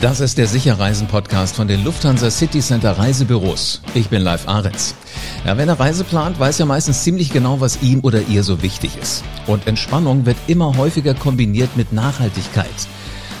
[0.00, 3.82] Das ist der Sicherreisen-Podcast von den Lufthansa City Center Reisebüros.
[3.94, 4.94] Ich bin Live Aritz.
[5.44, 8.62] Ja, wer eine Reise plant, weiß ja meistens ziemlich genau, was ihm oder ihr so
[8.62, 9.24] wichtig ist.
[9.48, 12.68] Und Entspannung wird immer häufiger kombiniert mit Nachhaltigkeit.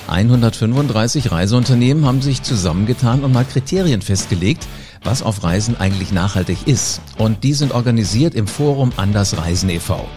[0.08, 4.66] 135 Reiseunternehmen haben sich zusammengetan und mal Kriterien festgelegt,
[5.04, 7.00] was auf Reisen eigentlich nachhaltig ist.
[7.18, 10.08] Und die sind organisiert im Forum Anders Reisen e.V.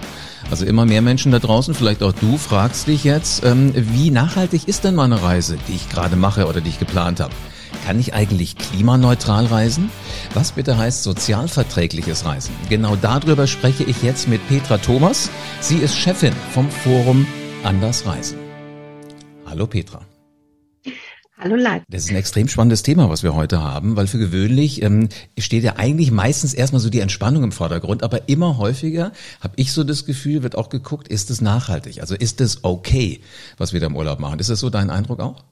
[0.51, 4.67] Also immer mehr Menschen da draußen, vielleicht auch du, fragst dich jetzt, ähm, wie nachhaltig
[4.67, 7.33] ist denn meine Reise, die ich gerade mache oder die ich geplant habe?
[7.85, 9.89] Kann ich eigentlich klimaneutral reisen?
[10.33, 12.53] Was bitte heißt sozialverträgliches Reisen?
[12.69, 15.31] Genau darüber spreche ich jetzt mit Petra Thomas.
[15.61, 17.25] Sie ist Chefin vom Forum
[17.63, 18.37] Anders Reisen.
[19.45, 20.01] Hallo Petra.
[21.43, 21.81] Hallo Leib.
[21.89, 25.09] Das ist ein extrem spannendes Thema, was wir heute haben, weil für gewöhnlich ähm,
[25.39, 29.71] steht ja eigentlich meistens erstmal so die Entspannung im Vordergrund, aber immer häufiger habe ich
[29.71, 31.99] so das Gefühl, wird auch geguckt, ist es nachhaltig?
[31.99, 33.21] Also ist es okay,
[33.57, 34.37] was wir da im Urlaub machen?
[34.37, 35.43] Ist das so dein Eindruck auch?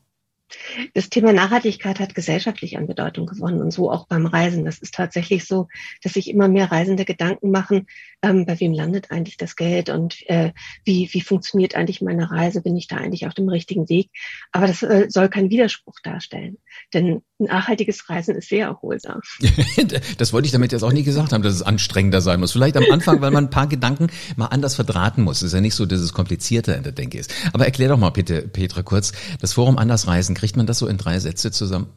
[0.94, 4.66] Das Thema Nachhaltigkeit hat gesellschaftlich an Bedeutung gewonnen und so auch beim Reisen.
[4.66, 5.70] Das ist tatsächlich so,
[6.04, 7.88] dass sich immer mehr Reisende Gedanken machen,
[8.22, 10.52] ähm, bei wem landet eigentlich das Geld und äh,
[10.84, 14.10] wie, wie funktioniert eigentlich meine Reise, bin ich da eigentlich auf dem richtigen Weg.
[14.52, 16.58] Aber das äh, soll keinen Widerspruch darstellen,
[16.94, 19.22] denn nachhaltiges Reisen ist sehr erholsam.
[20.18, 22.52] das wollte ich damit jetzt auch nie gesagt haben, dass es anstrengender sein muss.
[22.52, 25.38] Vielleicht am Anfang, weil man ein paar Gedanken mal anders verdrahten muss.
[25.38, 27.34] Es ist ja nicht so, dass es komplizierter in der Denke ist.
[27.54, 30.88] Aber erklär doch mal bitte, Petra, kurz, das Forum Anders Reisen, kriegt man das so
[30.88, 31.88] in drei Sätze zusammen?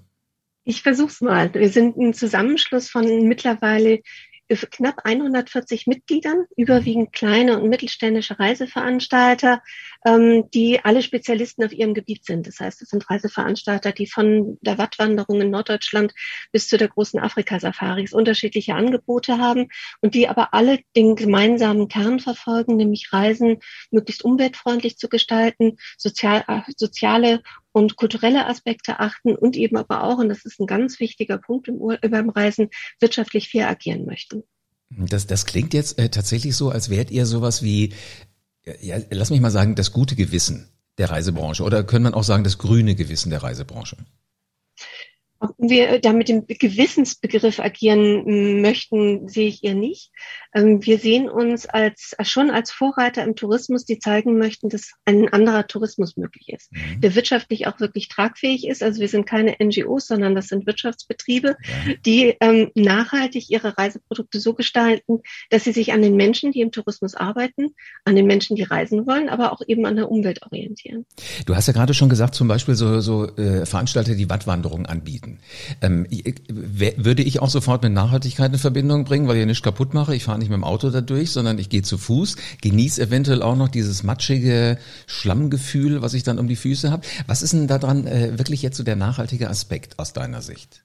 [0.64, 1.52] Ich versuch's mal.
[1.54, 4.00] Wir sind ein Zusammenschluss von mittlerweile
[4.48, 9.62] knapp 140 Mitgliedern, überwiegend kleine und mittelständische Reiseveranstalter,
[10.04, 12.46] ähm, die alle Spezialisten auf ihrem Gebiet sind.
[12.46, 16.12] Das heißt, es sind Reiseveranstalter, die von der Wattwanderung in Norddeutschland
[16.50, 19.68] bis zu der großen Afrika-Safaris unterschiedliche Angebote haben
[20.00, 23.58] und die aber alle den gemeinsamen Kern verfolgen, nämlich Reisen
[23.90, 27.42] möglichst umweltfreundlich zu gestalten, sozial, äh, soziale
[27.72, 31.68] und kulturelle Aspekte achten und eben aber auch, und das ist ein ganz wichtiger Punkt
[31.68, 32.68] im Ur beim Reisen,
[33.00, 34.42] wirtschaftlich fair agieren möchten.
[34.90, 37.94] Das, das klingt jetzt äh, tatsächlich so, als wärt ihr sowas wie,
[38.80, 40.68] ja, lass mich mal sagen, das gute Gewissen
[40.98, 43.96] der Reisebranche oder können man auch sagen, das grüne Gewissen der Reisebranche?
[45.42, 50.12] Ob wir da mit dem Gewissensbegriff agieren möchten, sehe ich eher nicht.
[50.54, 55.32] Ähm, wir sehen uns als, schon als Vorreiter im Tourismus, die zeigen möchten, dass ein
[55.32, 57.00] anderer Tourismus möglich ist, mhm.
[57.00, 58.84] der wirtschaftlich auch wirklich tragfähig ist.
[58.84, 61.94] Also wir sind keine NGOs, sondern das sind Wirtschaftsbetriebe, ja.
[62.06, 66.70] die ähm, nachhaltig ihre Reiseprodukte so gestalten, dass sie sich an den Menschen, die im
[66.70, 67.74] Tourismus arbeiten,
[68.04, 71.04] an den Menschen, die reisen wollen, aber auch eben an der Umwelt orientieren.
[71.46, 75.31] Du hast ja gerade schon gesagt, zum Beispiel so, so äh, Veranstalter, die Wattwanderungen anbieten.
[75.80, 76.06] Ähm,
[76.48, 80.14] würde ich auch sofort mit Nachhaltigkeit in Verbindung bringen, weil ich nichts kaputt mache.
[80.14, 83.56] Ich fahre nicht mit dem Auto dadurch, sondern ich gehe zu Fuß, genieße eventuell auch
[83.56, 87.06] noch dieses matschige Schlammgefühl, was ich dann um die Füße habe.
[87.26, 90.84] Was ist denn daran äh, wirklich jetzt so der nachhaltige Aspekt aus deiner Sicht?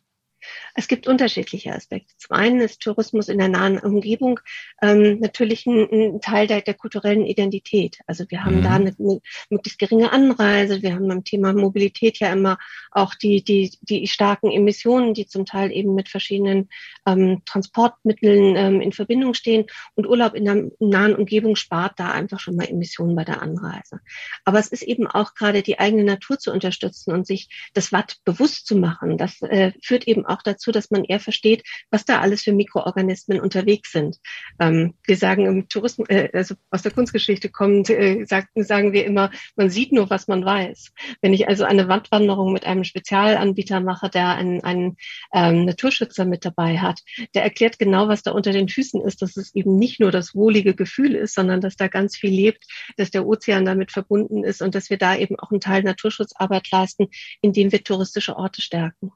[0.73, 2.13] Es gibt unterschiedliche Aspekte.
[2.17, 4.39] Zum einen ist Tourismus in der nahen Umgebung
[4.81, 7.97] ähm, natürlich ein, ein Teil der, der, kulturellen Identität.
[8.05, 8.63] Also wir haben mhm.
[8.63, 9.19] da eine, eine,
[9.49, 10.81] möglichst geringe Anreise.
[10.81, 12.57] Wir haben beim Thema Mobilität ja immer
[12.91, 16.69] auch die, die, die starken Emissionen, die zum Teil eben mit verschiedenen
[17.05, 19.65] ähm, Transportmitteln ähm, in Verbindung stehen.
[19.95, 23.99] Und Urlaub in der nahen Umgebung spart da einfach schon mal Emissionen bei der Anreise.
[24.45, 28.17] Aber es ist eben auch gerade die eigene Natur zu unterstützen und sich das Watt
[28.25, 29.17] bewusst zu machen.
[29.17, 33.39] Das äh, führt eben auch dazu, dass man eher versteht, was da alles für Mikroorganismen
[33.39, 34.17] unterwegs sind.
[34.59, 39.05] Ähm, wir sagen im Tourismus, äh, also aus der Kunstgeschichte kommt, äh, sagen, sagen wir
[39.05, 40.91] immer, man sieht nur, was man weiß.
[41.21, 44.97] Wenn ich also eine Wandwanderung mit einem Spezialanbieter mache, der einen, einen
[45.33, 47.01] ähm, Naturschützer mit dabei hat,
[47.33, 50.35] der erklärt genau, was da unter den Füßen ist, dass es eben nicht nur das
[50.35, 52.65] wohlige Gefühl ist, sondern dass da ganz viel lebt,
[52.97, 56.69] dass der Ozean damit verbunden ist und dass wir da eben auch einen Teil Naturschutzarbeit
[56.71, 57.07] leisten,
[57.41, 59.11] indem wir touristische Orte stärken.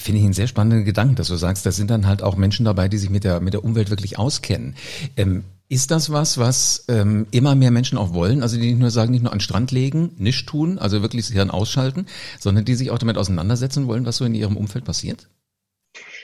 [0.00, 2.64] Finde ich einen sehr spannenden Gedanken, dass du sagst, da sind dann halt auch Menschen
[2.64, 4.74] dabei, die sich mit der, mit der Umwelt wirklich auskennen.
[5.16, 8.42] Ähm, ist das was, was ähm, immer mehr Menschen auch wollen?
[8.42, 11.36] Also die nicht nur sagen, nicht nur an Strand legen, nichts tun, also wirklich sich
[11.36, 12.06] dann ausschalten,
[12.38, 15.28] sondern die sich auch damit auseinandersetzen wollen, was so in ihrem Umfeld passiert?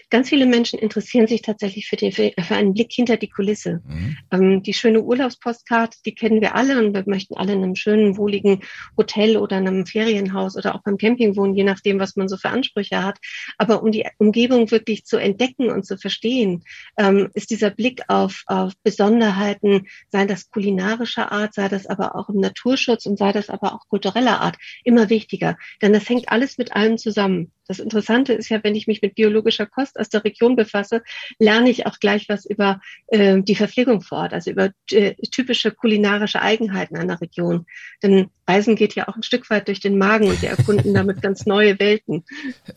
[0.08, 3.80] Ganz viele Menschen interessieren sich tatsächlich für, die, für einen Blick hinter die Kulisse.
[3.84, 4.16] Mhm.
[4.30, 8.16] Ähm, die schöne Urlaubspostkarte, die kennen wir alle und wir möchten alle in einem schönen,
[8.16, 8.60] wohligen
[8.96, 12.36] Hotel oder in einem Ferienhaus oder auch beim Camping wohnen, je nachdem, was man so
[12.36, 13.18] für Ansprüche hat.
[13.58, 16.62] Aber um die Umgebung wirklich zu entdecken und zu verstehen,
[16.96, 22.28] ähm, ist dieser Blick auf, auf Besonderheiten, sei das kulinarischer Art, sei das aber auch
[22.28, 25.56] im Naturschutz und sei das aber auch kultureller Art, immer wichtiger.
[25.82, 27.50] Denn das hängt alles mit allem zusammen.
[27.68, 31.02] Das Interessante ist ja, wenn ich mich mit biologischer Kost aus der Region befasse,
[31.38, 35.70] lerne ich auch gleich was über äh, die Verpflegung vor Ort, also über äh, typische
[35.70, 37.66] kulinarische Eigenheiten einer Region.
[38.02, 41.22] Denn Reisen geht ja auch ein Stück weit durch den Magen und wir erkunden damit
[41.22, 42.24] ganz neue Welten.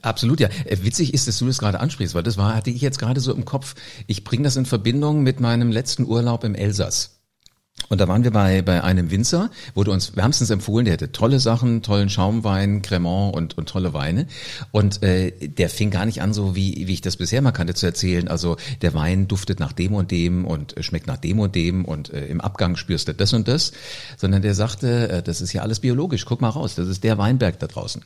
[0.01, 0.49] Absolut, ja.
[0.65, 3.19] Äh, witzig ist, dass du das gerade ansprichst, weil das war, hatte ich jetzt gerade
[3.19, 3.75] so im Kopf.
[4.07, 7.18] Ich bringe das in Verbindung mit meinem letzten Urlaub im Elsass.
[7.87, 11.39] Und da waren wir bei, bei einem Winzer, wurde uns wärmstens empfohlen, der hatte tolle
[11.39, 14.27] Sachen, tollen Schaumwein, Cremant und, und tolle Weine.
[14.71, 17.73] Und äh, der fing gar nicht an, so wie, wie ich das bisher mal kannte,
[17.73, 18.27] zu erzählen.
[18.27, 21.85] Also der Wein duftet nach dem und dem und äh, schmeckt nach dem und dem
[21.85, 23.71] und äh, im Abgang spürst du das und das.
[24.17, 27.17] Sondern der sagte, äh, das ist ja alles biologisch, guck mal raus, das ist der
[27.17, 28.03] Weinberg da draußen.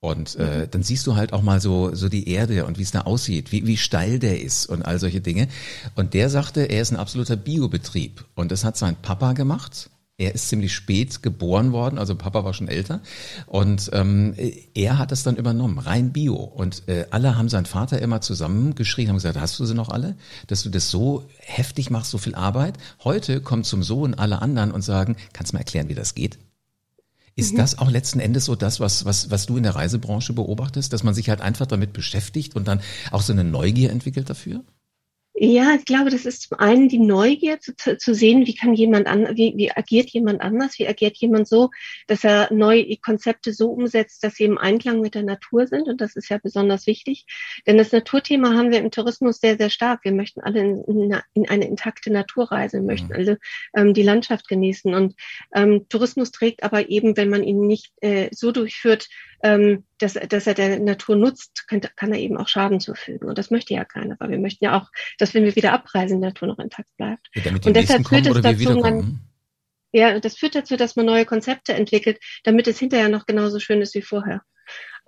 [0.00, 2.90] Und äh, dann siehst du halt auch mal so so die Erde und wie es
[2.90, 5.48] da aussieht, wie, wie steil der ist und all solche Dinge.
[5.94, 8.24] Und der sagte, er ist ein absoluter Biobetrieb.
[8.34, 9.90] Und das hat sein Papa gemacht.
[10.16, 13.00] Er ist ziemlich spät geboren worden, also Papa war schon älter.
[13.46, 14.34] Und ähm,
[14.74, 16.34] er hat das dann übernommen, rein Bio.
[16.34, 20.16] Und äh, alle haben seinen Vater immer zusammengeschrien, haben gesagt, hast du sie noch alle?
[20.46, 22.76] Dass du das so heftig machst, so viel Arbeit.
[23.02, 26.38] Heute kommt zum Sohn alle anderen und sagen, kannst du mal erklären, wie das geht?
[27.40, 27.56] Ist mhm.
[27.56, 31.02] das auch letzten Endes so das, was, was, was du in der Reisebranche beobachtest, dass
[31.02, 34.62] man sich halt einfach damit beschäftigt und dann auch so eine Neugier entwickelt dafür?
[35.42, 39.06] Ja, ich glaube, das ist zum einen die Neugier zu, zu sehen, wie kann jemand
[39.06, 41.70] an, wie, wie agiert jemand anders, wie agiert jemand so,
[42.08, 45.88] dass er neue Konzepte so umsetzt, dass sie im Einklang mit der Natur sind.
[45.88, 47.24] Und das ist ja besonders wichtig.
[47.66, 50.04] Denn das Naturthema haben wir im Tourismus sehr, sehr stark.
[50.04, 53.14] Wir möchten alle in, in, in eine intakte Natur reisen, möchten mhm.
[53.14, 53.38] alle
[53.74, 54.92] ähm, die Landschaft genießen.
[54.92, 55.14] Und
[55.54, 59.08] ähm, Tourismus trägt aber eben, wenn man ihn nicht äh, so durchführt,
[59.42, 63.28] ähm, dass, dass er der Natur nutzt, kann, kann er eben auch Schaden zufügen.
[63.28, 66.20] Und das möchte ja keiner, weil wir möchten ja auch, dass wenn wir wieder abreisen,
[66.20, 67.28] die Natur noch intakt bleibt.
[67.34, 69.20] Ja, und deshalb führt es dazu, man,
[69.92, 73.80] ja, das führt dazu, dass man neue Konzepte entwickelt, damit es hinterher noch genauso schön
[73.80, 74.42] ist wie vorher.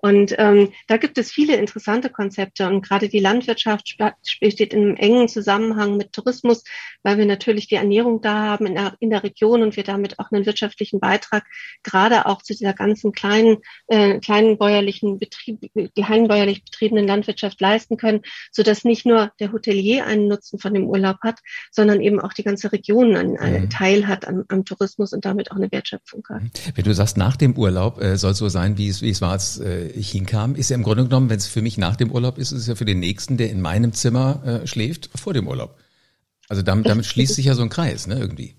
[0.04, 4.96] Und ähm, da gibt es viele interessante Konzepte und gerade die Landwirtschaft steht in einem
[4.96, 6.64] engen Zusammenhang mit Tourismus,
[7.04, 10.18] weil wir natürlich die Ernährung da haben in der, in der Region und wir damit
[10.18, 11.44] auch einen wirtschaftlichen Beitrag
[11.84, 17.96] gerade auch zu dieser ganzen kleinen, äh, kleinen bäuerlichen Betrieb, kleinen bäuerlich betriebenen Landwirtschaft leisten
[17.96, 21.38] können, so dass nicht nur der Hotelier einen Nutzen von dem Urlaub hat,
[21.70, 23.70] sondern eben auch die ganze Region einen, einen mhm.
[23.70, 26.42] Teil hat am, am, Tourismus und damit auch eine Wertschöpfung hat.
[26.74, 29.30] Wenn du sagst, nach dem Urlaub äh, soll so sein, wie es, wie es war,
[29.30, 32.38] als äh, hinkam, ist ja im Grunde genommen, wenn es für mich nach dem Urlaub
[32.38, 35.46] ist, ist es ja für den Nächsten, der in meinem Zimmer äh, schläft, vor dem
[35.46, 35.78] Urlaub.
[36.48, 38.56] Also damit, damit schließt sich ja so ein Kreis, ne, irgendwie.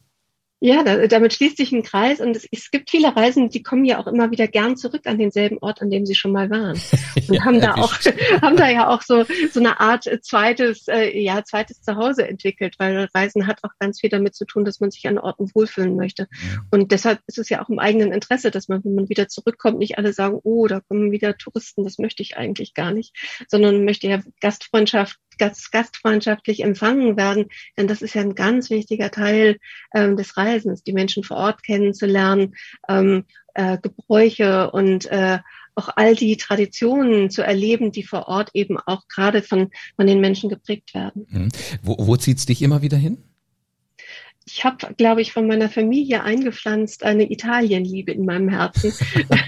[0.66, 3.84] Ja, da, damit schließt sich ein Kreis und es, es, gibt viele Reisen, die kommen
[3.84, 6.80] ja auch immer wieder gern zurück an denselben Ort, an dem sie schon mal waren.
[7.28, 7.94] Und ja, haben da auch
[8.42, 13.10] haben da ja auch so so eine Art zweites äh, ja zweites Zuhause entwickelt, weil
[13.14, 16.30] Reisen hat auch ganz viel damit zu tun, dass man sich an Orten wohlfühlen möchte.
[16.72, 19.80] Und deshalb ist es ja auch im eigenen Interesse, dass man wenn man wieder zurückkommt,
[19.80, 23.14] nicht alle sagen, oh, da kommen wieder Touristen, das möchte ich eigentlich gar nicht,
[23.50, 27.46] sondern möchte ja Gastfreundschaft gast, gastfreundschaftlich empfangen werden,
[27.78, 29.58] denn das ist ja ein ganz wichtiger Teil
[29.94, 32.56] ähm, des Reisens, die Menschen vor Ort kennenzulernen,
[32.88, 35.40] ähm, äh, Gebräuche und äh,
[35.76, 40.22] auch all die Traditionen zu erleben, die vor Ort eben auch gerade von, von den
[40.22, 41.26] Menschen geprägt werden.
[41.30, 41.50] Mhm.
[41.82, 43.18] Wo, wo zieht's dich immer wieder hin?
[44.46, 48.94] Ich habe, glaube ich, von meiner Familie eingepflanzt eine Italienliebe in meinem Herzen,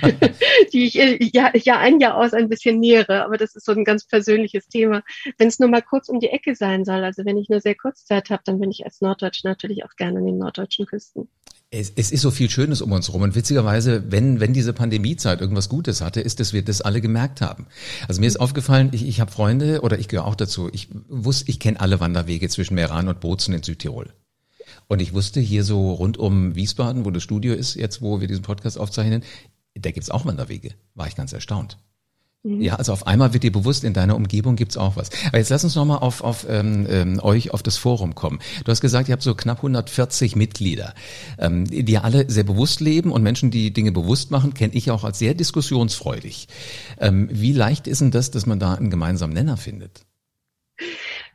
[0.73, 3.25] die ich äh, ja, ja ein Jahr aus ein bisschen nähere.
[3.25, 5.03] Aber das ist so ein ganz persönliches Thema.
[5.37, 7.75] Wenn es nur mal kurz um die Ecke sein soll, also wenn ich nur sehr
[7.75, 11.27] kurz Zeit habe, dann bin ich als Norddeutsche natürlich auch gerne an den norddeutschen Küsten.
[11.71, 13.23] Es, es ist so viel Schönes um uns herum.
[13.23, 17.41] Und witzigerweise, wenn, wenn diese Pandemiezeit irgendwas Gutes hatte, ist, dass wir das alle gemerkt
[17.41, 17.67] haben.
[18.07, 20.69] Also mir ist aufgefallen, ich, ich habe Freunde oder ich gehöre auch dazu.
[20.71, 24.13] Ich wusste, ich kenne alle Wanderwege zwischen Meran und Bozen in Südtirol.
[24.87, 28.27] Und ich wusste hier so rund um Wiesbaden, wo das Studio ist, jetzt wo wir
[28.27, 29.23] diesen Podcast aufzeichnen,
[29.73, 30.71] da gibt's auch Wanderwege.
[30.93, 31.77] War ich ganz erstaunt.
[32.45, 32.61] Mhm.
[32.61, 35.09] Ja, also auf einmal wird dir bewusst, in deiner Umgebung gibt's auch was.
[35.27, 38.39] Aber jetzt lass uns nochmal auf, auf ähm, ähm, euch, auf das Forum kommen.
[38.63, 40.93] Du hast gesagt, ihr habt so knapp 140 Mitglieder,
[41.39, 45.03] ähm, die alle sehr bewusst leben und Menschen, die Dinge bewusst machen, kenne ich auch
[45.03, 46.47] als sehr diskussionsfreudig.
[46.99, 50.05] Ähm, wie leicht ist denn das, dass man da einen gemeinsamen Nenner findet?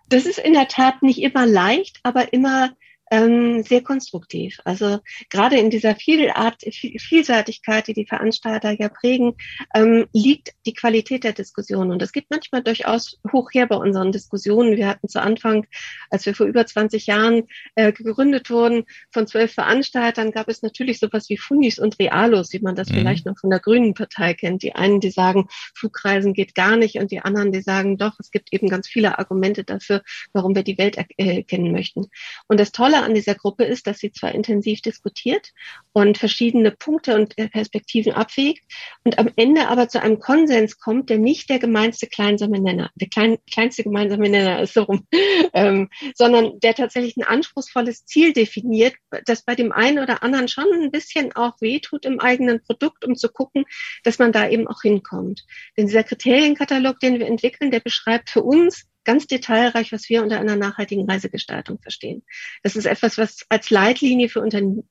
[0.08, 2.70] Das ist in der Tat nicht immer leicht, aber immer
[3.10, 4.60] ähm, sehr konstruktiv.
[4.64, 9.34] Also gerade in dieser Vielart, Vielseitigkeit, die die Veranstalter ja prägen,
[9.74, 11.90] ähm, liegt die Qualität der Diskussion.
[11.90, 14.76] Und es geht manchmal durchaus hoch her bei unseren Diskussionen.
[14.76, 15.66] Wir hatten zu Anfang,
[16.10, 17.42] als wir vor über 20 Jahren
[17.74, 22.60] äh, gegründet wurden, von zwölf Veranstaltern, gab es natürlich sowas wie Funis und Realos, wie
[22.60, 22.94] man das mhm.
[22.94, 24.62] vielleicht noch von der Grünen Partei kennt.
[24.62, 28.30] Die einen, die sagen, Flugreisen geht gar nicht und die anderen, die sagen, doch, es
[28.30, 30.02] gibt eben ganz viele Argumente dafür,
[30.32, 32.06] warum wir die Welt erkennen möchten.
[32.46, 35.50] Und das Tolle An dieser Gruppe ist, dass sie zwar intensiv diskutiert
[35.92, 38.64] und verschiedene Punkte und Perspektiven abwägt
[39.04, 43.08] und am Ende aber zu einem Konsens kommt, der nicht der gemeinste gemeinsame Nenner, der
[43.08, 45.06] klein, kleinste gemeinsame Nenner ist so rum,
[45.52, 48.94] ähm, sondern der tatsächlich ein anspruchsvolles Ziel definiert,
[49.26, 53.16] das bei dem einen oder anderen schon ein bisschen auch wehtut im eigenen Produkt, um
[53.16, 53.64] zu gucken,
[54.04, 55.44] dass man da eben auch hinkommt.
[55.76, 60.38] Denn dieser Kriterienkatalog, den wir entwickeln, der beschreibt für uns ganz detailreich, was wir unter
[60.38, 62.22] einer nachhaltigen Reisegestaltung verstehen.
[62.62, 64.46] Das ist etwas, was als Leitlinie für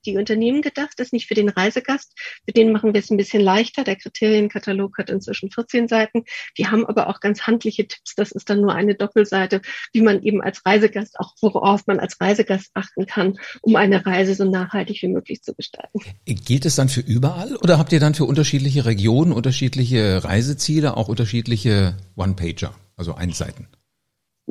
[0.06, 2.14] die Unternehmen gedacht ist, nicht für den Reisegast.
[2.46, 3.84] Für den machen wir es ein bisschen leichter.
[3.84, 6.24] Der Kriterienkatalog hat inzwischen 14 Seiten.
[6.56, 8.16] Wir haben aber auch ganz handliche Tipps.
[8.16, 9.62] Das ist dann nur eine Doppelseite,
[9.94, 14.36] wie man eben als Reisegast auch, worauf man als Reisegast achten kann, um eine Reise
[14.36, 16.00] so nachhaltig wie möglich zu gestalten.
[16.26, 21.08] Gilt es dann für überall oder habt ihr dann für unterschiedliche Regionen, unterschiedliche Reiseziele, auch
[21.08, 23.68] unterschiedliche One-Pager, also Einseiten?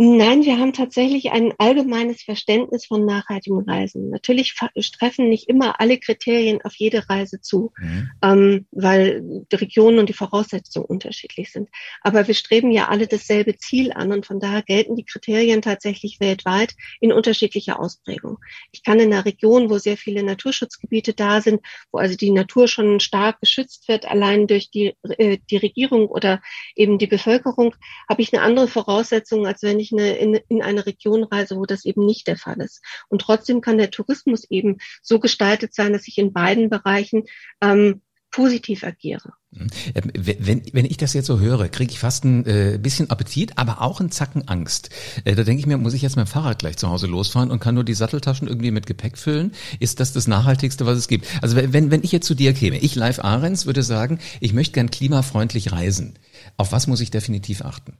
[0.00, 4.10] Nein, wir haben tatsächlich ein allgemeines Verständnis von nachhaltigen Reisen.
[4.10, 4.54] Natürlich
[4.96, 8.10] treffen nicht immer alle Kriterien auf jede Reise zu, mhm.
[8.22, 11.68] ähm, weil die Regionen und die Voraussetzungen unterschiedlich sind.
[12.00, 16.20] Aber wir streben ja alle dasselbe Ziel an und von daher gelten die Kriterien tatsächlich
[16.20, 18.38] weltweit in unterschiedlicher Ausprägung.
[18.70, 22.68] Ich kann in einer Region, wo sehr viele Naturschutzgebiete da sind, wo also die Natur
[22.68, 26.40] schon stark geschützt wird, allein durch die, äh, die Regierung oder
[26.76, 27.74] eben die Bevölkerung,
[28.08, 31.56] habe ich eine andere Voraussetzung, als wenn ich ich eine, in, in eine Region reise,
[31.56, 32.82] wo das eben nicht der Fall ist.
[33.08, 37.24] Und trotzdem kann der Tourismus eben so gestaltet sein, dass ich in beiden Bereichen
[37.60, 39.32] ähm, positiv agiere.
[39.50, 39.68] Mhm.
[39.94, 43.80] Wenn, wenn ich das jetzt so höre, kriege ich fast ein äh, bisschen Appetit, aber
[43.80, 44.90] auch einen Zacken Angst.
[45.24, 47.60] Äh, da denke ich mir, muss ich jetzt dem Fahrrad gleich zu Hause losfahren und
[47.60, 49.52] kann nur die Satteltaschen irgendwie mit Gepäck füllen?
[49.80, 51.26] Ist das das Nachhaltigste, was es gibt?
[51.42, 54.74] Also wenn, wenn ich jetzt zu dir käme, ich live Ahrens würde sagen, ich möchte
[54.74, 56.18] gern klimafreundlich reisen.
[56.56, 57.96] Auf was muss ich definitiv achten?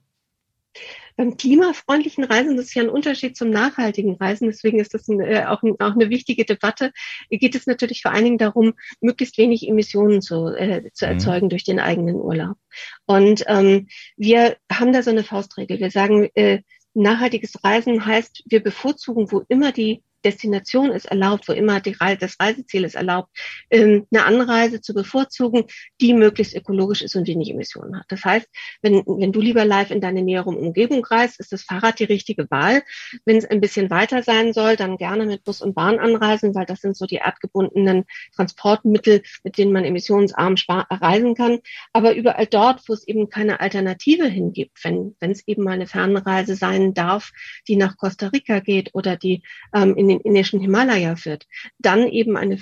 [1.18, 5.18] Beim klimafreundlichen Reisen, das ist ja ein Unterschied zum nachhaltigen Reisen, deswegen ist das ein,
[5.18, 6.92] äh, auch, ein, auch, eine wichtige Debatte,
[7.28, 11.12] geht es natürlich vor allen Dingen darum, möglichst wenig Emissionen zu, äh, zu mhm.
[11.12, 11.50] erzeugen mhm.
[11.50, 12.56] durch den eigenen Urlaub.
[13.04, 15.80] Und ähm, wir haben da so eine Faustregel.
[15.80, 16.62] Wir sagen, äh,
[16.94, 22.36] nachhaltiges Reisen heißt, wir bevorzugen, wo immer die Destination ist erlaubt, wo immer Reise, das
[22.40, 23.30] Reiseziel ist erlaubt,
[23.70, 25.64] ähm, eine Anreise zu bevorzugen,
[26.00, 28.06] die möglichst ökologisch ist und wenig Emissionen hat.
[28.08, 28.46] Das heißt,
[28.82, 32.50] wenn, wenn du lieber live in deine nähere Umgebung reist, ist das Fahrrad die richtige
[32.50, 32.82] Wahl.
[33.24, 36.66] Wenn es ein bisschen weiter sein soll, dann gerne mit Bus und Bahn anreisen, weil
[36.66, 41.58] das sind so die erdgebundenen Transportmittel, mit denen man emissionsarm reisen kann.
[41.92, 45.86] Aber überall dort, wo es eben keine Alternative hingibt, wenn wenn es eben mal eine
[45.86, 47.32] Fernreise sein darf,
[47.66, 49.42] die nach Costa Rica geht oder die
[49.74, 51.46] ähm, in in den indischen Himalaya führt,
[51.78, 52.58] dann eben eine,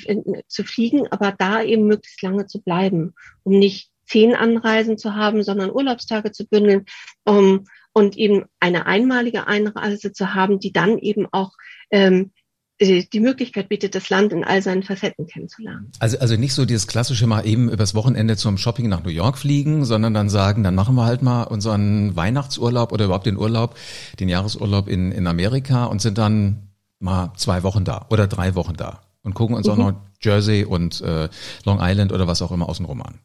[0.49, 5.43] zu fliegen, aber da eben möglichst lange zu bleiben, um nicht zehn Anreisen zu haben,
[5.43, 6.85] sondern Urlaubstage zu bündeln
[7.25, 11.53] um, und eben eine einmalige Einreise zu haben, die dann eben auch
[11.91, 12.31] ähm,
[12.79, 15.91] die Möglichkeit bietet, das Land in all seinen Facetten kennenzulernen.
[15.99, 19.39] Also, also nicht so dieses klassische mal eben übers Wochenende zum Shopping nach New York
[19.39, 23.77] fliegen, sondern dann sagen, dann machen wir halt mal unseren Weihnachtsurlaub oder überhaupt den Urlaub,
[24.21, 26.66] den Jahresurlaub in, in Amerika und sind dann
[26.99, 29.73] mal zwei Wochen da oder drei Wochen da und gucken uns mhm.
[29.73, 31.29] auch noch Jersey und äh,
[31.65, 33.21] Long Island oder was auch immer außenrum an.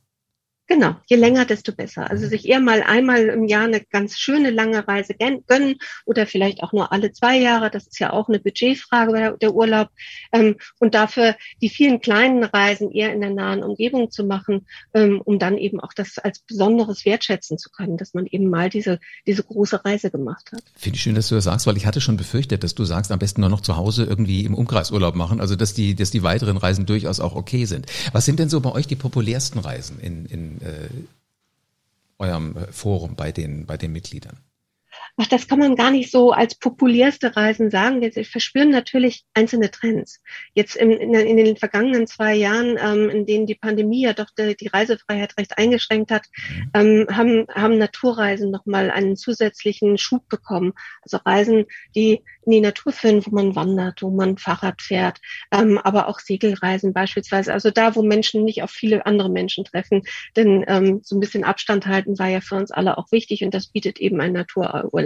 [0.72, 2.10] Genau, je länger, desto besser.
[2.10, 5.76] Also sich eher mal einmal im Jahr eine ganz schöne lange Reise gönnen
[6.06, 7.70] oder vielleicht auch nur alle zwei Jahre.
[7.70, 9.90] Das ist ja auch eine Budgetfrage der Urlaub.
[10.32, 15.20] Ähm, und dafür die vielen kleinen Reisen eher in der nahen Umgebung zu machen, ähm,
[15.26, 19.02] um dann eben auch das als Besonderes wertschätzen zu können, dass man eben mal diese,
[19.28, 20.64] diese große Reise gemacht hat.
[20.78, 23.12] Finde ich schön, dass du das sagst, weil ich hatte schon befürchtet, dass du sagst,
[23.12, 25.42] am besten nur noch zu Hause irgendwie im Umkreis Urlaub machen.
[25.42, 27.88] Also dass die, dass die weiteren Reisen durchaus auch okay sind.
[28.14, 30.61] Was sind denn so bei euch die populärsten Reisen in, in
[32.18, 34.38] eurem Forum bei den, bei den Mitgliedern?
[35.18, 38.02] Ach, das kann man gar nicht so als populärste Reisen sagen.
[38.02, 40.22] Wir verspüren natürlich einzelne Trends.
[40.54, 44.30] Jetzt in, in, in den vergangenen zwei Jahren, ähm, in denen die Pandemie ja doch
[44.38, 46.72] die, die Reisefreiheit recht eingeschränkt hat, mhm.
[46.74, 50.74] ähm, haben, haben Naturreisen nochmal einen zusätzlichen Schub bekommen.
[51.02, 51.66] Also Reisen,
[51.96, 55.20] die in die Natur führen, wo man wandert, wo man Fahrrad fährt,
[55.52, 57.54] ähm, aber auch Segelreisen beispielsweise.
[57.54, 60.04] Also da, wo Menschen nicht auf viele andere Menschen treffen.
[60.36, 63.54] Denn ähm, so ein bisschen Abstand halten war ja für uns alle auch wichtig und
[63.54, 65.01] das bietet eben ein Natururlaub.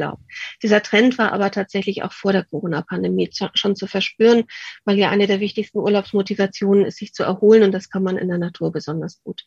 [0.61, 4.43] Dieser Trend war aber tatsächlich auch vor der Corona-Pandemie schon zu verspüren,
[4.83, 8.27] weil ja eine der wichtigsten Urlaubsmotivationen ist, sich zu erholen und das kann man in
[8.27, 9.43] der Natur besonders gut.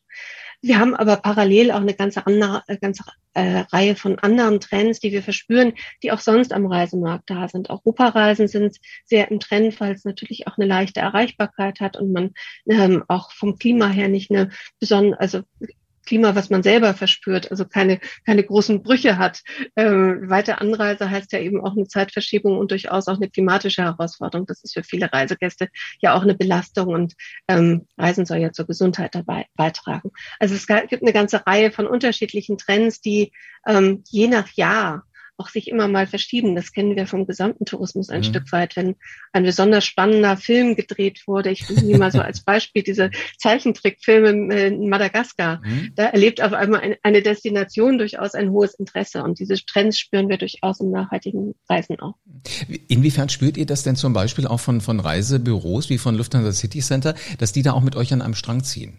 [0.60, 4.98] Wir haben aber parallel auch eine ganze andere, äh, ganze äh, Reihe von anderen Trends,
[4.98, 7.70] die wir verspüren, die auch sonst am Reisemarkt da sind.
[7.70, 12.32] Europareisen sind sehr im Trend, weil es natürlich auch eine leichte Erreichbarkeit hat und man
[12.68, 14.50] ähm, auch vom Klima her nicht eine
[14.80, 15.42] besondere, also
[16.08, 19.42] Klima, was man selber verspürt, also keine, keine großen Brüche hat.
[19.76, 24.46] Ähm, weite Anreise heißt ja eben auch eine Zeitverschiebung und durchaus auch eine klimatische Herausforderung.
[24.46, 25.68] Das ist für viele Reisegäste
[26.00, 27.14] ja auch eine Belastung und
[27.46, 30.10] ähm, Reisen soll ja zur Gesundheit dabei beitragen.
[30.38, 33.32] Also es gibt eine ganze Reihe von unterschiedlichen Trends, die
[33.66, 35.04] ähm, je nach Jahr
[35.38, 36.54] auch sich immer mal verschieben.
[36.56, 38.24] Das kennen wir vom gesamten Tourismus ein mhm.
[38.24, 38.76] Stück weit.
[38.76, 38.96] Wenn
[39.32, 44.88] ein besonders spannender Film gedreht wurde, ich nehme mal so als Beispiel diese Zeichentrickfilme in
[44.88, 45.92] Madagaskar, mhm.
[45.94, 50.38] da erlebt auf einmal eine Destination durchaus ein hohes Interesse und diese Trends spüren wir
[50.38, 52.16] durchaus im nachhaltigen Reisen auch.
[52.88, 56.80] Inwiefern spürt ihr das denn zum Beispiel auch von, von Reisebüros wie von Lufthansa City
[56.80, 58.98] Center, dass die da auch mit euch an einem Strang ziehen?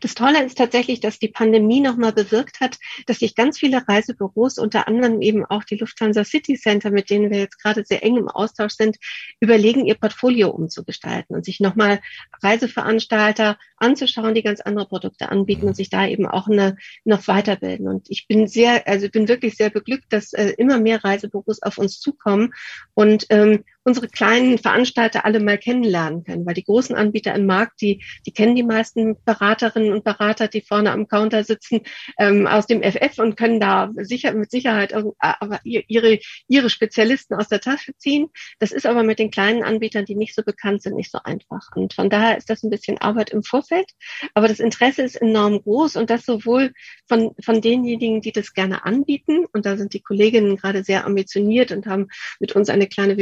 [0.00, 4.58] Das Tolle ist tatsächlich, dass die Pandemie nochmal bewirkt hat, dass sich ganz viele Reisebüros,
[4.58, 8.16] unter anderem eben auch die Lufthansa City Center, mit denen wir jetzt gerade sehr eng
[8.16, 8.96] im Austausch sind,
[9.40, 12.00] überlegen, ihr Portfolio umzugestalten und sich nochmal
[12.42, 17.88] Reiseveranstalter anzuschauen, die ganz andere Produkte anbieten und sich da eben auch eine, noch weiterbilden.
[17.88, 21.78] Und ich bin sehr, also bin wirklich sehr beglückt, dass äh, immer mehr Reisebüros auf
[21.78, 22.52] uns zukommen
[22.94, 27.80] und ähm, unsere kleinen Veranstalter alle mal kennenlernen können, weil die großen Anbieter im Markt,
[27.80, 31.80] die, die kennen die meisten Beraterinnen und Berater, die vorne am Counter sitzen,
[32.18, 36.18] ähm, aus dem FF und können da sicher, mit Sicherheit aber ihre,
[36.48, 38.28] ihre Spezialisten aus der Tasche ziehen.
[38.58, 41.68] Das ist aber mit den kleinen Anbietern, die nicht so bekannt sind, nicht so einfach.
[41.74, 43.90] Und von daher ist das ein bisschen Arbeit im Vorfeld.
[44.34, 46.72] Aber das Interesse ist enorm groß und das sowohl
[47.08, 49.46] von, von denjenigen, die das gerne anbieten.
[49.52, 52.08] Und da sind die Kolleginnen gerade sehr ambitioniert und haben
[52.38, 53.16] mit uns eine kleine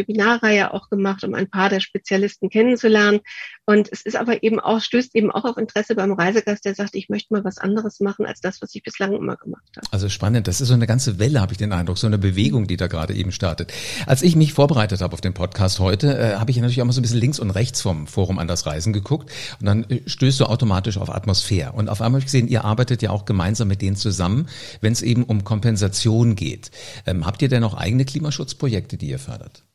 [0.49, 3.21] Webinarreihe ja auch gemacht, um ein paar der Spezialisten kennenzulernen.
[3.67, 6.95] Und es ist aber eben auch, stößt eben auch auf Interesse beim Reisegast, der sagt,
[6.95, 9.87] ich möchte mal was anderes machen als das, was ich bislang immer gemacht habe.
[9.91, 10.49] Also spannend.
[10.49, 12.87] Das ist so eine ganze Welle, habe ich den Eindruck, so eine Bewegung, die da
[12.87, 13.73] gerade eben startet.
[14.07, 16.93] Als ich mich vorbereitet habe auf den Podcast heute, äh, habe ich natürlich auch mal
[16.93, 19.31] so ein bisschen links und rechts vom Forum an das Reisen geguckt.
[19.61, 21.73] Und dann äh, stößt du automatisch auf Atmosphäre.
[21.73, 24.49] Und auf einmal habe ich gesehen, ihr arbeitet ja auch gemeinsam mit denen zusammen,
[24.81, 26.71] wenn es eben um Kompensation geht.
[27.07, 29.68] Ähm, habt ihr denn auch eigene Klimaschutzprojekte, die ihr fördert?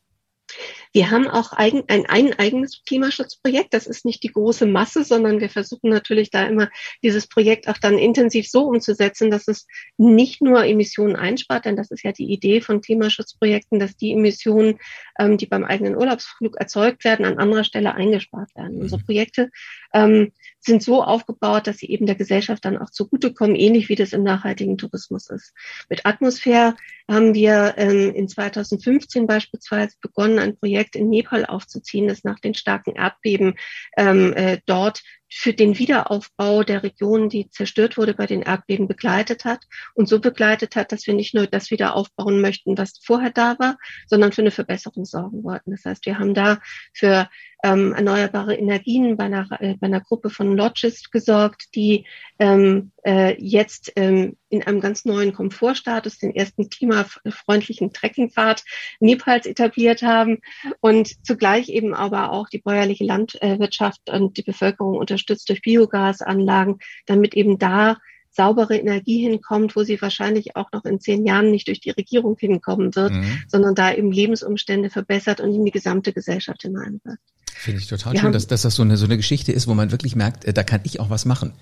[0.94, 3.74] Wir haben auch eigen, ein, ein eigenes Klimaschutzprojekt.
[3.74, 6.70] Das ist nicht die große Masse, sondern wir versuchen natürlich da immer
[7.02, 11.90] dieses Projekt auch dann intensiv so umzusetzen, dass es nicht nur Emissionen einspart, denn das
[11.90, 14.78] ist ja die Idee von Klimaschutzprojekten, dass die Emissionen,
[15.18, 18.80] ähm, die beim eigenen Urlaubsflug erzeugt werden, an anderer Stelle eingespart werden.
[18.80, 19.06] Unsere mhm.
[19.06, 19.50] Projekte
[19.92, 20.30] ähm,
[20.64, 24.22] sind so aufgebaut, dass sie eben der Gesellschaft dann auch zugutekommen, ähnlich wie das im
[24.22, 25.52] nachhaltigen Tourismus ist.
[25.88, 26.74] Mit Atmosphäre
[27.08, 32.54] haben wir ähm, in 2015 beispielsweise begonnen, ein Projekt in Nepal aufzuziehen, das nach den
[32.54, 33.56] starken Erdbeben
[33.96, 39.44] ähm, äh, dort für den Wiederaufbau der Region, die zerstört wurde bei den Erdbeben, begleitet
[39.44, 39.60] hat
[39.94, 43.58] und so begleitet hat, dass wir nicht nur das wieder aufbauen möchten, was vorher da
[43.58, 45.72] war, sondern für eine Verbesserung sorgen wollten.
[45.72, 46.60] Das heißt, wir haben da
[46.92, 47.28] für
[47.64, 52.06] ähm, erneuerbare Energien bei einer, äh, bei einer Gruppe von Lodges gesorgt, die
[52.38, 58.62] ähm, äh, jetzt ähm, in einem ganz neuen Komfortstatus den ersten klimafreundlichen Trekkingpfad
[59.00, 60.38] Nepals etabliert haben
[60.80, 67.34] und zugleich eben aber auch die bäuerliche Landwirtschaft und die Bevölkerung unterstützt durch Biogasanlagen, damit
[67.34, 67.98] eben da
[68.30, 72.36] saubere Energie hinkommt, wo sie wahrscheinlich auch noch in zehn Jahren nicht durch die Regierung
[72.36, 73.38] hinkommen wird, mhm.
[73.46, 77.22] sondern da eben Lebensumstände verbessert und in die gesamte Gesellschaft hineinwirkt.
[77.46, 79.74] Finde ich total Wir schön, dass, dass das so eine, so eine Geschichte ist, wo
[79.74, 81.52] man wirklich merkt, äh, da kann ich auch was machen.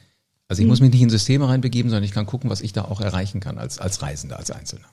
[0.49, 0.71] Also ich mhm.
[0.71, 3.41] muss mich nicht in Systeme reinbegeben, sondern ich kann gucken, was ich da auch erreichen
[3.41, 4.89] kann als, als Reisender, als Einzelner.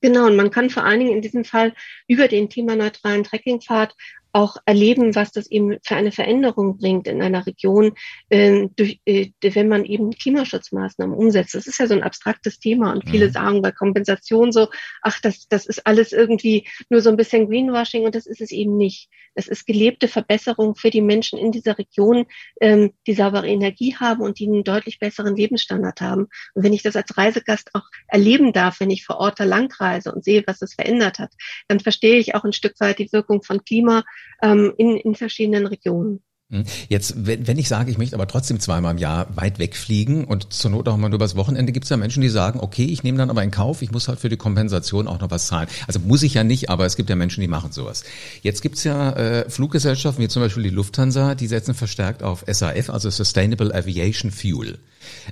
[0.00, 1.74] Genau, und man kann vor allen Dingen in diesem Fall
[2.08, 3.94] über den klimaneutralen Trekkingpfad
[4.32, 7.92] auch erleben, was das eben für eine Veränderung bringt in einer Region,
[8.28, 11.54] äh, durch, äh, wenn man eben Klimaschutzmaßnahmen umsetzt.
[11.54, 13.32] Das ist ja so ein abstraktes Thema und viele mhm.
[13.32, 14.68] sagen bei Kompensation so,
[15.02, 18.50] ach, das, das ist alles irgendwie nur so ein bisschen Greenwashing und das ist es
[18.52, 19.08] eben nicht.
[19.34, 22.26] Es ist gelebte Verbesserung für die Menschen in dieser Region,
[22.60, 26.28] ähm, die saubere Energie haben und die einen deutlich besseren Lebensstandard haben.
[26.54, 30.12] Und wenn ich das als Reisegast auch erleben darf, wenn ich vor Ort da langreise
[30.12, 31.32] und sehe, was es verändert hat,
[31.68, 34.04] dann verstehe ich auch ein Stück weit die Wirkung von Klima
[34.42, 36.22] ähm, in, in verschiedenen Regionen.
[36.50, 36.64] Hm.
[36.88, 40.72] Jetzt, wenn, ich sage, ich möchte aber trotzdem zweimal im Jahr weit wegfliegen und zur
[40.72, 43.18] Not auch mal nur übers Wochenende, gibt es ja Menschen, die sagen, okay, ich nehme
[43.18, 45.68] dann aber in Kauf, ich muss halt für die Kompensation auch noch was zahlen.
[45.86, 48.02] Also muss ich ja nicht, aber es gibt ja Menschen, die machen sowas.
[48.42, 52.90] Jetzt gibt's ja äh, Fluggesellschaften, wie zum Beispiel die Lufthansa, die setzen verstärkt auf SAF,
[52.90, 54.80] also Sustainable Aviation Fuel.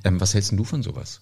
[0.05, 1.21] Ähm, was hältst du von sowas?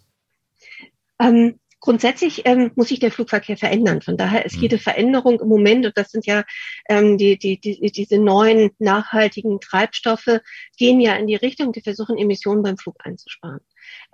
[1.18, 1.54] Ähm,
[1.86, 4.02] Grundsätzlich ähm, muss sich der Flugverkehr verändern.
[4.02, 4.62] Von daher ist mhm.
[4.62, 6.42] jede Veränderung im Moment, und das sind ja
[6.88, 10.40] ähm, die, die, die, diese neuen nachhaltigen Treibstoffe,
[10.76, 13.60] gehen ja in die Richtung, die versuchen, Emissionen beim Flug einzusparen.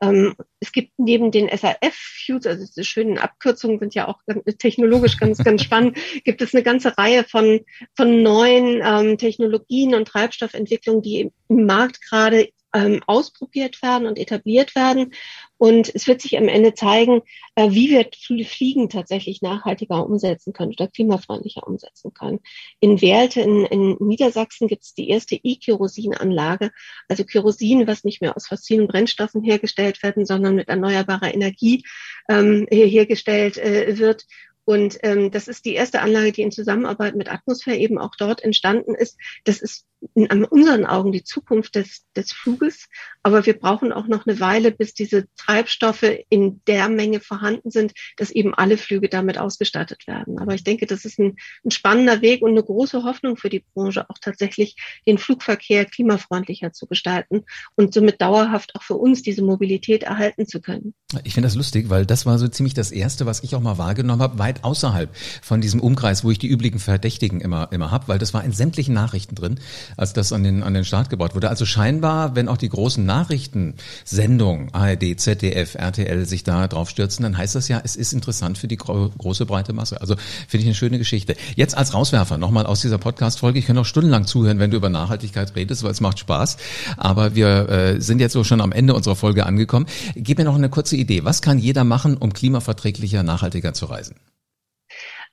[0.02, 4.20] Ähm, es gibt neben den SAF-Fuels, also diese schönen Abkürzungen sind ja auch
[4.58, 7.60] technologisch ganz, ganz spannend, gibt es eine ganze Reihe von,
[7.96, 14.74] von neuen ähm, Technologien und Treibstoffentwicklungen, die im Markt gerade ähm, ausprobiert werden und etabliert
[14.74, 15.12] werden.
[15.58, 17.22] Und es wird sich am Ende zeigen,
[17.54, 18.08] äh, wie wir
[18.44, 22.40] Fliegen tatsächlich nachhaltiger umsetzen können oder klimafreundlicher umsetzen können.
[22.80, 26.72] In Werlte in, in Niedersachsen gibt es die erste E-Kerosin-Anlage,
[27.08, 31.84] also Kerosin, was nicht mehr aus fossilen Brennstoffen hergestellt werden, sondern mit erneuerbarer Energie
[32.28, 34.26] ähm, hergestellt äh, wird
[34.64, 38.42] und ähm, das ist die erste Anlage, die in Zusammenarbeit mit Atmosphäre eben auch dort
[38.42, 39.18] entstanden ist.
[39.44, 42.88] Das ist in unseren Augen die Zukunft des, des Fluges.
[43.22, 47.92] Aber wir brauchen auch noch eine Weile, bis diese Treibstoffe in der Menge vorhanden sind,
[48.16, 50.38] dass eben alle Flüge damit ausgestattet werden.
[50.38, 53.64] Aber ich denke, das ist ein, ein spannender Weg und eine große Hoffnung für die
[53.74, 57.44] Branche, auch tatsächlich den Flugverkehr klimafreundlicher zu gestalten
[57.76, 60.94] und somit dauerhaft auch für uns diese Mobilität erhalten zu können.
[61.24, 63.78] Ich finde das lustig, weil das war so ziemlich das Erste, was ich auch mal
[63.78, 65.10] wahrgenommen habe, weit außerhalb
[65.40, 68.52] von diesem Umkreis, wo ich die üblichen Verdächtigen immer, immer habe, weil das war in
[68.52, 69.58] sämtlichen Nachrichten drin
[69.96, 71.48] als das an den, an den Start gebaut wurde.
[71.48, 77.36] Also scheinbar, wenn auch die großen Nachrichtensendungen, ARD, ZDF, RTL sich da drauf stürzen, dann
[77.36, 80.00] heißt das ja, es ist interessant für die gro große breite Masse.
[80.00, 80.16] Also
[80.48, 81.36] finde ich eine schöne Geschichte.
[81.56, 83.58] Jetzt als Rauswerfer nochmal aus dieser Podcast-Folge.
[83.58, 86.56] Ich kann auch stundenlang zuhören, wenn du über Nachhaltigkeit redest, weil es macht Spaß.
[86.96, 89.86] Aber wir äh, sind jetzt so schon am Ende unserer Folge angekommen.
[90.14, 91.24] Gib mir noch eine kurze Idee.
[91.24, 94.16] Was kann jeder machen, um klimaverträglicher, nachhaltiger zu reisen?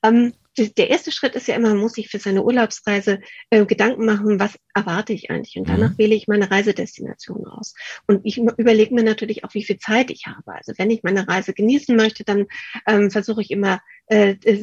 [0.04, 0.34] Ähm,
[0.78, 4.40] der erste Schritt ist ja immer, man muss sich für seine Urlaubsreise äh, Gedanken machen,
[4.40, 5.58] was erwarte ich eigentlich?
[5.58, 5.98] Und danach mhm.
[5.98, 7.74] wähle ich meine Reisedestination aus.
[8.08, 10.54] Und ich überlege mir natürlich auch, wie viel Zeit ich habe.
[10.54, 12.48] Also wenn ich meine Reise genießen möchte, dann
[12.88, 13.80] ähm, versuche ich immer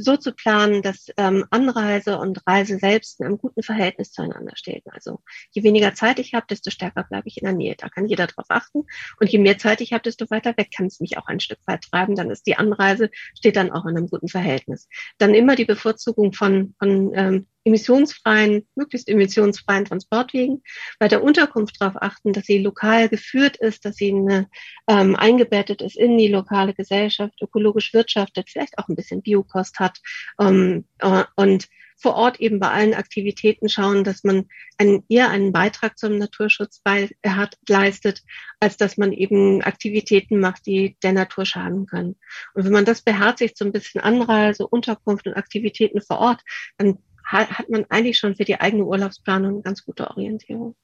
[0.01, 4.83] so zu planen, dass ähm, Anreise und Reise selbst in einem guten Verhältnis zueinander stehen.
[4.91, 7.77] Also je weniger Zeit ich habe, desto stärker bleibe ich in der Nähe.
[7.79, 8.85] Da kann jeder drauf achten.
[9.21, 11.61] Und je mehr Zeit ich habe, desto weiter weg kann es mich auch ein Stück
[11.67, 12.17] weit treiben.
[12.17, 14.89] Dann ist die Anreise, steht dann auch in einem guten Verhältnis.
[15.19, 20.63] Dann immer die Bevorzugung von, von ähm, emissionsfreien, möglichst emissionsfreien Transportwegen.
[20.99, 24.49] Bei der Unterkunft darauf achten, dass sie lokal geführt ist, dass sie eine,
[24.89, 29.99] ähm, eingebettet ist in die lokale Gesellschaft, ökologisch wirtschaftet, vielleicht auch ein bisschen Biokost hat
[30.41, 35.53] ähm, äh, und vor Ort eben bei allen Aktivitäten schauen, dass man einen, eher einen
[35.53, 38.23] Beitrag zum Naturschutz bei, hat, leistet,
[38.61, 42.17] als dass man eben Aktivitäten macht, die der Natur schaden können.
[42.55, 46.43] Und wenn man das beherzigt, so ein bisschen Anreise, Unterkunft und Aktivitäten vor Ort,
[46.77, 50.75] dann hat man eigentlich schon für die eigene Urlaubsplanung eine ganz gute Orientierung.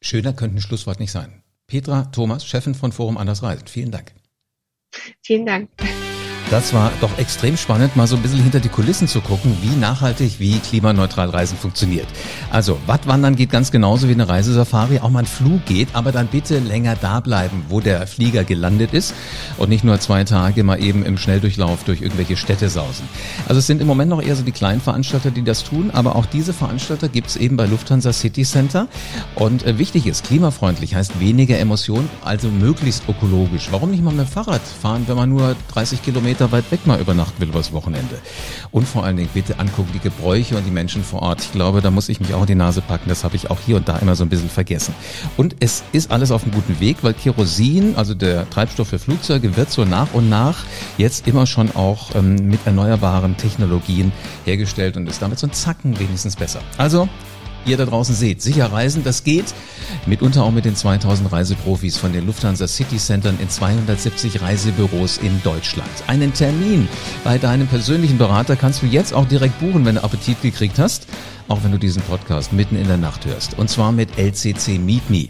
[0.00, 1.42] Schöner könnte ein Schlusswort nicht sein.
[1.66, 3.66] Petra Thomas, Chefin von Forum Anders Reisen.
[3.66, 4.12] Vielen Dank.
[5.22, 5.70] Vielen Dank.
[6.50, 9.74] Das war doch extrem spannend, mal so ein bisschen hinter die Kulissen zu gucken, wie
[9.76, 12.06] nachhaltig, wie klimaneutral Reisen funktioniert.
[12.50, 16.26] Also, Wattwandern geht ganz genauso wie eine Reisesafari, auch mal ein Flug geht, aber dann
[16.26, 19.14] bitte länger da bleiben, wo der Flieger gelandet ist
[19.56, 23.08] und nicht nur zwei Tage mal eben im Schnelldurchlauf durch irgendwelche Städte sausen.
[23.48, 26.14] Also es sind im Moment noch eher so die kleinen Veranstalter, die das tun, aber
[26.14, 28.86] auch diese Veranstalter gibt es eben bei Lufthansa City Center.
[29.34, 33.68] Und äh, wichtig ist, klimafreundlich heißt weniger Emotionen, also möglichst ökologisch.
[33.70, 36.86] Warum nicht mal mit dem Fahrrad fahren, wenn man nur 30 Kilometer Kilometer weit weg
[36.86, 38.18] mal übernachten will übers Wochenende.
[38.72, 41.42] Und vor allen Dingen bitte angucken die Gebräuche und die Menschen vor Ort.
[41.42, 43.08] Ich glaube, da muss ich mich auch in die Nase packen.
[43.08, 44.94] Das habe ich auch hier und da immer so ein bisschen vergessen.
[45.36, 49.56] Und es ist alles auf einem guten Weg, weil Kerosin, also der Treibstoff für Flugzeuge,
[49.56, 50.64] wird so nach und nach
[50.98, 54.10] jetzt immer schon auch ähm, mit erneuerbaren Technologien
[54.44, 56.60] hergestellt und ist damit so ein Zacken wenigstens besser.
[56.78, 57.08] Also
[57.66, 58.42] ihr da draußen seht.
[58.42, 59.54] Sicher reisen, das geht.
[60.06, 65.42] Mitunter auch mit den 2000 Reiseprofis von den Lufthansa City Centern in 270 Reisebüros in
[65.42, 65.90] Deutschland.
[66.06, 66.88] Einen Termin
[67.24, 71.06] bei deinem persönlichen Berater kannst du jetzt auch direkt buchen, wenn du Appetit gekriegt hast.
[71.48, 73.58] Auch wenn du diesen Podcast mitten in der Nacht hörst.
[73.58, 75.28] Und zwar mit LCC Meet Me.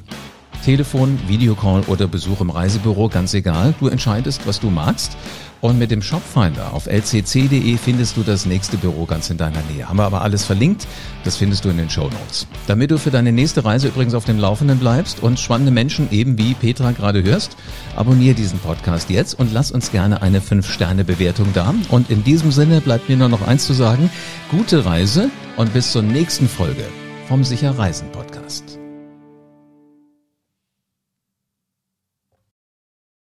[0.65, 3.75] Telefon, Videocall oder Besuch im Reisebüro, ganz egal.
[3.81, 5.17] Du entscheidest, was du magst.
[5.61, 9.89] Und mit dem Shopfinder auf lcc.de findest du das nächste Büro ganz in deiner Nähe.
[9.89, 10.87] Haben wir aber alles verlinkt.
[11.25, 12.47] Das findest du in den Show Notes.
[12.67, 16.37] Damit du für deine nächste Reise übrigens auf dem Laufenden bleibst und spannende Menschen eben
[16.37, 17.57] wie Petra gerade hörst,
[17.97, 21.75] abonniere diesen Podcast jetzt und lass uns gerne eine 5-Sterne-Bewertung da.
[21.89, 24.11] Und in diesem Sinne bleibt mir nur noch eins zu sagen.
[24.51, 26.85] Gute Reise und bis zur nächsten Folge
[27.27, 28.84] vom Sicher Reisen Podcast.